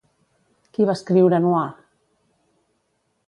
[0.77, 1.67] Qui va escriure Noir?